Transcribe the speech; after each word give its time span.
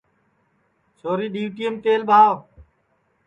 چھوری 0.99 1.27
ڈِؔیوٹئیم 1.33 1.73
تیل 1.83 2.01
ٻاہو 2.09 2.33